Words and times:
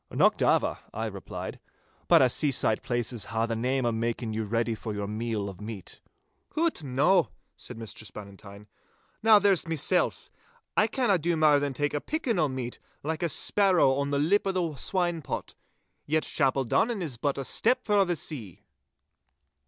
'Nocht 0.09 0.41
ava,' 0.41 0.79
I 0.95 1.05
replied, 1.05 1.59
'but 2.07 2.23
a' 2.23 2.29
seaside 2.31 2.81
places 2.81 3.25
hae 3.25 3.45
the 3.45 3.55
name 3.55 3.85
o' 3.85 3.91
making 3.91 4.33
your 4.33 4.45
ready 4.45 4.73
for 4.73 4.91
you 4.95 5.05
meal 5.05 5.47
of 5.47 5.61
meat.' 5.61 6.01
'Hoot, 6.55 6.83
no,' 6.83 7.29
said 7.55 7.77
Mistress 7.77 8.09
Bannatyne. 8.09 8.65
'Now, 9.21 9.37
there's 9.37 9.67
mysel'. 9.67 10.11
I 10.75 10.87
canna 10.87 11.19
do 11.19 11.37
mair 11.37 11.59
than 11.59 11.75
tak' 11.75 11.93
a 11.93 12.01
pickin' 12.01 12.39
o' 12.39 12.47
meat, 12.47 12.79
like 13.03 13.21
a 13.21 13.29
sparrow 13.29 13.91
on 13.93 14.09
the 14.09 14.17
lip 14.17 14.47
o' 14.47 14.51
the 14.51 14.73
swinepot. 14.75 15.53
Yet 16.07 16.23
Chapeldonnan 16.23 17.03
is 17.03 17.17
but 17.17 17.37
a 17.37 17.45
step 17.45 17.85
frae 17.85 18.03
the 18.03 18.15
sea. 18.15 18.63